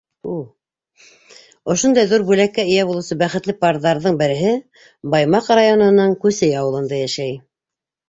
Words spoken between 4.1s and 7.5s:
береһе Баймаҡ районының Күсей ауылында йәшәй.